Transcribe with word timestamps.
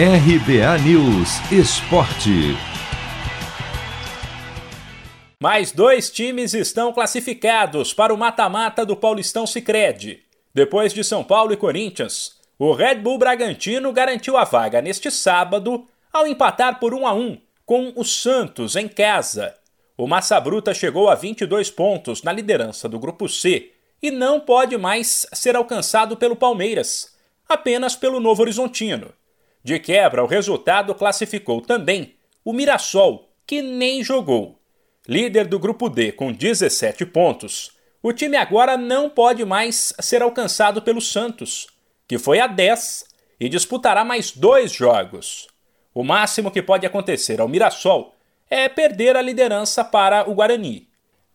RBA 0.00 0.78
News 0.84 1.40
Esporte. 1.50 2.56
Mais 5.40 5.72
dois 5.72 6.08
times 6.08 6.54
estão 6.54 6.92
classificados 6.92 7.92
para 7.92 8.14
o 8.14 8.16
mata-mata 8.16 8.86
do 8.86 8.94
Paulistão 8.94 9.44
Sicredi. 9.44 10.22
Depois 10.54 10.94
de 10.94 11.02
São 11.02 11.24
Paulo 11.24 11.52
e 11.52 11.56
Corinthians, 11.56 12.36
o 12.56 12.72
Red 12.72 13.00
Bull 13.00 13.18
Bragantino 13.18 13.92
garantiu 13.92 14.36
a 14.36 14.44
vaga 14.44 14.80
neste 14.80 15.10
sábado 15.10 15.84
ao 16.12 16.28
empatar 16.28 16.78
por 16.78 16.94
1 16.94 17.04
a 17.04 17.12
1 17.12 17.40
com 17.66 17.92
o 17.96 18.04
Santos 18.04 18.76
em 18.76 18.86
casa. 18.86 19.52
O 19.96 20.06
Massa 20.06 20.38
Bruta 20.38 20.72
chegou 20.72 21.10
a 21.10 21.16
22 21.16 21.72
pontos 21.72 22.22
na 22.22 22.32
liderança 22.32 22.88
do 22.88 23.00
grupo 23.00 23.28
C 23.28 23.72
e 24.00 24.12
não 24.12 24.38
pode 24.38 24.76
mais 24.76 25.26
ser 25.32 25.56
alcançado 25.56 26.16
pelo 26.16 26.36
Palmeiras, 26.36 27.16
apenas 27.48 27.96
pelo 27.96 28.20
Novo 28.20 28.42
Horizontino. 28.42 29.12
De 29.62 29.78
quebra, 29.78 30.22
o 30.22 30.26
resultado 30.26 30.94
classificou 30.94 31.60
também 31.60 32.14
o 32.44 32.52
Mirassol, 32.52 33.28
que 33.46 33.60
nem 33.60 34.02
jogou. 34.02 34.58
Líder 35.06 35.46
do 35.46 35.58
grupo 35.58 35.88
D 35.88 36.12
com 36.12 36.32
17 36.32 37.06
pontos, 37.06 37.72
o 38.02 38.12
time 38.12 38.36
agora 38.36 38.76
não 38.76 39.10
pode 39.10 39.44
mais 39.44 39.92
ser 40.00 40.22
alcançado 40.22 40.82
pelo 40.82 41.00
Santos, 41.00 41.66
que 42.06 42.18
foi 42.18 42.40
a 42.40 42.46
10 42.46 43.06
e 43.40 43.48
disputará 43.48 44.04
mais 44.04 44.30
dois 44.30 44.72
jogos. 44.72 45.48
O 45.92 46.04
máximo 46.04 46.50
que 46.50 46.62
pode 46.62 46.86
acontecer 46.86 47.40
ao 47.40 47.48
Mirassol 47.48 48.14
é 48.48 48.68
perder 48.68 49.16
a 49.16 49.22
liderança 49.22 49.84
para 49.84 50.28
o 50.28 50.34
Guarani. 50.34 50.88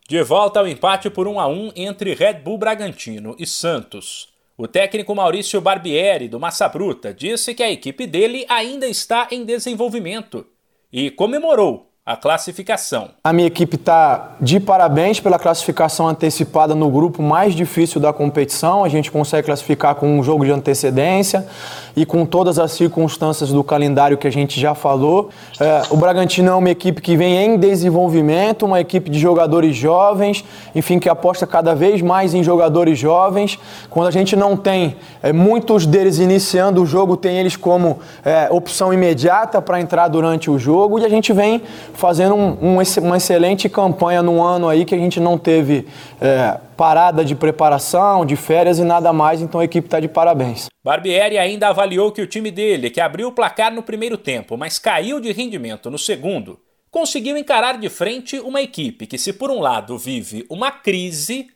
De 0.08 0.22
volta 0.24 0.60
ao 0.60 0.68
empate 0.68 1.10
por 1.10 1.28
1 1.28 1.40
a 1.40 1.48
1 1.48 1.72
entre 1.76 2.14
Red 2.14 2.36
Bull 2.36 2.58
Bragantino 2.58 3.36
e 3.38 3.46
Santos. 3.46 4.33
O 4.58 4.68
técnico 4.68 5.16
Maurício 5.16 5.60
Barbieri, 5.60 6.28
do 6.28 6.40
Massa 6.40 6.70
Bruta, 6.70 7.14
disse 7.14 7.56
que 7.56 7.64
a 7.64 7.72
equipe 7.72 8.06
dele 8.06 8.46
ainda 8.48 8.88
está 8.88 9.28
em 9.32 9.44
desenvolvimento 9.44 10.46
e 10.92 11.10
comemorou 11.10 11.93
a 12.06 12.18
classificação. 12.18 13.12
A 13.24 13.32
minha 13.32 13.48
equipe 13.48 13.78
está 13.78 14.36
de 14.42 14.60
parabéns 14.60 15.22
pela 15.22 15.40
classificação 15.40 16.06
antecipada 16.06 16.76
no 16.76 16.90
grupo 16.90 17.24
mais 17.24 17.56
difícil 17.56 18.02
da 18.02 18.12
competição. 18.12 18.84
A 18.84 18.90
gente 18.90 19.10
consegue 19.10 19.46
classificar 19.46 19.96
com 19.96 20.20
um 20.20 20.22
jogo 20.22 20.44
de 20.44 20.52
antecedência 20.52 21.48
e 21.96 22.06
com 22.06 22.26
todas 22.26 22.60
as 22.60 22.74
circunstâncias 22.74 23.54
do 23.54 23.64
calendário 23.64 24.18
que 24.18 24.28
a 24.28 24.32
gente 24.32 24.60
já 24.60 24.76
falou. 24.76 25.30
É, 25.58 25.84
o 25.92 25.96
Bragantino 25.96 26.52
é 26.52 26.56
uma 26.56 26.70
equipe 26.70 27.02
que 27.02 27.16
vem 27.16 27.38
em 27.38 27.58
desenvolvimento, 27.58 28.66
uma 28.66 28.82
equipe 28.82 29.10
de 29.10 29.18
jogadores 29.18 29.74
jovens, 29.74 30.44
enfim, 30.76 31.00
que 31.00 31.08
aposta 31.08 31.48
cada 31.48 31.74
vez 31.74 32.02
mais 32.02 32.34
em 32.34 32.44
jogadores 32.44 33.00
jovens. 33.00 33.58
Quando 33.90 34.08
a 34.08 34.12
gente 34.12 34.36
não 34.36 34.58
tem 34.58 34.98
é, 35.22 35.32
muitos 35.32 35.86
deles 35.86 36.20
iniciando 36.20 36.84
o 36.84 36.86
jogo, 36.86 37.16
tem 37.16 37.38
eles 37.38 37.56
como 37.56 38.00
é, 38.26 38.50
opção 38.52 38.94
imediata 38.94 39.62
para 39.62 39.80
entrar 39.80 40.10
durante 40.10 40.52
o 40.52 40.60
jogo 40.60 41.00
e 41.00 41.06
a 41.06 41.10
gente 41.10 41.32
vem 41.32 41.62
fazendo 41.94 42.36
um, 42.36 42.78
um, 42.78 42.78
uma 43.02 43.18
excelente 43.18 43.70
campanha 43.70 44.22
no 44.22 44.42
ano 44.42 44.68
aí 44.68 44.86
que 44.86 44.96
a 44.96 44.98
gente 44.98 45.20
não 45.20 45.38
teve 45.38 45.88
é, 46.20 46.60
parada 46.76 47.24
de 47.24 47.36
preparação, 47.36 48.26
de 48.26 48.36
férias 48.36 48.80
e 48.80 48.84
nada 48.84 49.14
mais, 49.14 49.42
então 49.42 49.60
a 49.62 49.66
equipe 49.66 49.88
está 49.88 50.00
de 50.00 50.08
parabéns. 50.08 50.68
Barbieri 50.84 51.38
ainda 51.38 51.70
avaliou 51.70 52.12
que 52.12 52.22
o 52.22 52.28
time 52.28 52.52
dele, 52.52 52.90
que 52.90 53.00
abriu 53.00 53.30
o 53.30 53.32
placar 53.32 53.74
no 53.74 53.84
primeiro 53.84 54.18
tempo, 54.18 54.58
mas 54.58 54.80
caiu 54.80 55.20
de 55.20 55.32
rendimento 55.32 55.90
no 55.90 55.98
segundo, 55.98 56.60
conseguiu 56.92 57.38
encarar 57.38 57.80
de 57.80 57.90
frente 57.90 58.40
uma 58.40 58.62
equipe 58.62 59.08
que, 59.08 59.18
se 59.18 59.34
por 59.34 59.50
um 59.50 59.60
lado 59.60 59.98
vive 59.98 60.46
uma 60.50 60.72
crise, 60.72 61.48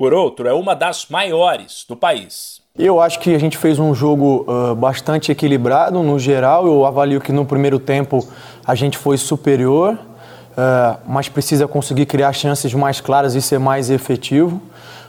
por 0.00 0.14
outro 0.14 0.48
é 0.48 0.54
uma 0.54 0.74
das 0.74 1.08
maiores 1.10 1.84
do 1.86 1.94
país. 1.94 2.62
Eu 2.74 3.02
acho 3.02 3.20
que 3.20 3.34
a 3.34 3.38
gente 3.38 3.58
fez 3.58 3.78
um 3.78 3.94
jogo 3.94 4.46
uh, 4.48 4.74
bastante 4.74 5.30
equilibrado 5.30 6.02
no 6.02 6.18
geral. 6.18 6.66
Eu 6.66 6.86
avalio 6.86 7.20
que 7.20 7.30
no 7.30 7.44
primeiro 7.44 7.78
tempo 7.78 8.26
a 8.66 8.74
gente 8.74 8.96
foi 8.96 9.18
superior, 9.18 9.92
uh, 9.92 10.98
mas 11.06 11.28
precisa 11.28 11.68
conseguir 11.68 12.06
criar 12.06 12.32
chances 12.32 12.72
mais 12.72 12.98
claras 12.98 13.34
e 13.34 13.42
ser 13.42 13.58
mais 13.58 13.90
efetivo. 13.90 14.62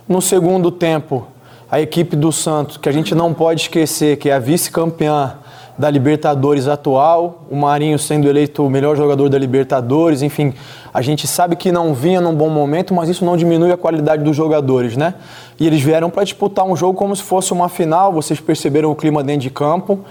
No 0.09 0.21
segundo 0.21 0.69
tempo, 0.69 1.25
a 1.71 1.79
equipe 1.79 2.17
do 2.17 2.33
Santos, 2.33 2.75
que 2.75 2.89
a 2.89 2.91
gente 2.91 3.15
não 3.15 3.33
pode 3.33 3.61
esquecer, 3.61 4.17
que 4.17 4.29
é 4.29 4.33
a 4.33 4.39
vice-campeã 4.39 5.37
da 5.77 5.89
Libertadores 5.89 6.67
atual, 6.67 7.45
o 7.49 7.55
Marinho 7.55 7.97
sendo 7.97 8.27
eleito 8.27 8.65
o 8.65 8.69
melhor 8.69 8.97
jogador 8.97 9.29
da 9.29 9.37
Libertadores, 9.37 10.21
enfim, 10.21 10.53
a 10.93 11.01
gente 11.01 11.25
sabe 11.25 11.55
que 11.55 11.71
não 11.71 11.93
vinha 11.93 12.19
num 12.19 12.35
bom 12.35 12.49
momento, 12.49 12.93
mas 12.93 13.07
isso 13.07 13.23
não 13.23 13.37
diminui 13.37 13.71
a 13.71 13.77
qualidade 13.77 14.21
dos 14.21 14.35
jogadores, 14.35 14.97
né? 14.97 15.13
E 15.57 15.65
eles 15.65 15.81
vieram 15.81 16.09
para 16.09 16.25
disputar 16.25 16.65
um 16.65 16.75
jogo 16.75 16.97
como 16.97 17.15
se 17.15 17.23
fosse 17.23 17.53
uma 17.53 17.69
final, 17.69 18.11
vocês 18.11 18.39
perceberam 18.41 18.91
o 18.91 18.95
clima 18.95 19.23
dentro 19.23 19.43
de 19.43 19.49
campo. 19.49 20.01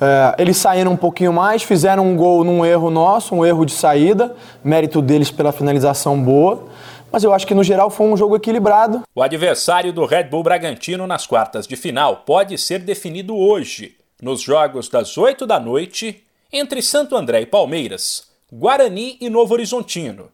É, 0.00 0.36
eles 0.38 0.56
saíram 0.56 0.92
um 0.92 0.96
pouquinho 0.96 1.32
mais, 1.32 1.64
fizeram 1.64 2.06
um 2.06 2.16
gol 2.16 2.44
num 2.44 2.64
erro 2.64 2.90
nosso, 2.90 3.34
um 3.34 3.44
erro 3.44 3.66
de 3.66 3.72
saída, 3.72 4.34
mérito 4.62 5.02
deles 5.02 5.32
pela 5.32 5.50
finalização 5.50 6.16
boa. 6.16 6.62
Mas 7.10 7.24
eu 7.24 7.32
acho 7.32 7.46
que 7.46 7.54
no 7.54 7.64
geral 7.64 7.90
foi 7.90 8.06
um 8.06 8.16
jogo 8.16 8.36
equilibrado. 8.36 9.02
O 9.14 9.22
adversário 9.22 9.92
do 9.92 10.04
Red 10.04 10.24
Bull 10.24 10.42
Bragantino 10.42 11.06
nas 11.06 11.26
quartas 11.26 11.66
de 11.66 11.74
final 11.74 12.18
pode 12.26 12.58
ser 12.58 12.80
definido 12.80 13.36
hoje, 13.36 13.96
nos 14.20 14.42
jogos 14.42 14.88
das 14.88 15.16
8 15.16 15.46
da 15.46 15.58
noite, 15.58 16.22
entre 16.52 16.82
Santo 16.82 17.16
André 17.16 17.40
e 17.42 17.46
Palmeiras, 17.46 18.28
Guarani 18.52 19.16
e 19.20 19.30
Novo 19.30 19.54
Horizontino. 19.54 20.30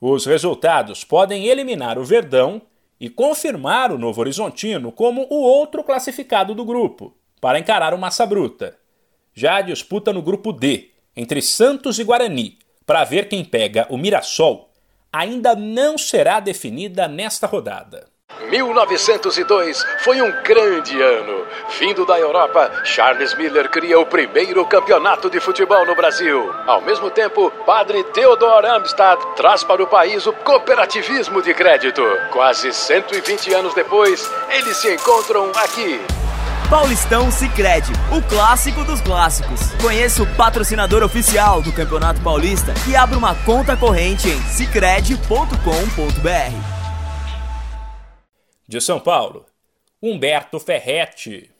Os 0.00 0.26
resultados 0.26 1.04
podem 1.04 1.46
eliminar 1.46 1.98
o 1.98 2.04
Verdão 2.04 2.60
e 3.00 3.08
confirmar 3.08 3.92
o 3.92 3.98
Novo 3.98 4.20
Horizontino 4.20 4.92
como 4.92 5.26
o 5.30 5.40
outro 5.42 5.82
classificado 5.82 6.54
do 6.54 6.64
grupo, 6.64 7.14
para 7.40 7.58
encarar 7.58 7.92
o 7.92 7.98
Massa 7.98 8.24
Bruta. 8.24 8.76
Já 9.34 9.56
a 9.56 9.62
disputa 9.62 10.12
no 10.12 10.22
grupo 10.22 10.52
D, 10.52 10.90
entre 11.16 11.42
Santos 11.42 11.98
e 11.98 12.04
Guarani, 12.04 12.58
para 12.86 13.04
ver 13.04 13.28
quem 13.28 13.44
pega 13.44 13.86
o 13.90 13.96
Mirassol, 13.96 14.70
ainda 15.14 15.54
não 15.54 15.96
será 15.96 16.40
definida 16.40 17.06
nesta 17.06 17.46
rodada. 17.46 18.12
1902 18.50 19.84
foi 20.00 20.20
um 20.20 20.30
grande 20.42 21.00
ano. 21.00 21.46
Vindo 21.78 22.04
da 22.04 22.18
Europa, 22.18 22.82
Charles 22.84 23.32
Miller 23.34 23.70
cria 23.70 23.98
o 23.98 24.06
primeiro 24.06 24.64
campeonato 24.66 25.30
de 25.30 25.38
futebol 25.38 25.86
no 25.86 25.94
Brasil. 25.94 26.52
Ao 26.66 26.80
mesmo 26.80 27.10
tempo, 27.10 27.50
padre 27.64 28.02
Theodor 28.04 28.64
Amstad 28.64 29.20
traz 29.36 29.62
para 29.62 29.82
o 29.82 29.86
país 29.86 30.26
o 30.26 30.32
cooperativismo 30.32 31.40
de 31.42 31.54
crédito. 31.54 32.02
Quase 32.32 32.72
120 32.72 33.54
anos 33.54 33.72
depois, 33.72 34.28
eles 34.50 34.76
se 34.78 34.92
encontram 34.92 35.52
aqui. 35.54 36.23
Paulistão 36.68 37.30
Sicredi, 37.30 37.92
o 38.10 38.22
clássico 38.22 38.84
dos 38.84 39.00
clássicos. 39.00 39.60
Conheça 39.80 40.22
o 40.22 40.36
patrocinador 40.36 41.02
oficial 41.02 41.60
do 41.62 41.72
Campeonato 41.72 42.20
Paulista 42.20 42.72
e 42.88 42.96
abra 42.96 43.18
uma 43.18 43.34
conta 43.34 43.76
corrente 43.76 44.28
em 44.28 44.40
sicredi.com.br. 44.42 45.58
De 48.66 48.80
São 48.80 48.98
Paulo, 48.98 49.44
Humberto 50.02 50.58
Ferretti. 50.58 51.53